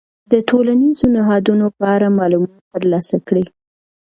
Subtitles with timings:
[0.31, 3.45] د ټولنیزو نهادونو په اړه معلومات ترلاسه کړئ.